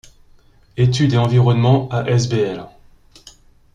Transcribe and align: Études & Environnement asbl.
Études 0.77 1.13
& 1.15 1.15
Environnement 1.15 1.87
asbl. 1.89 2.65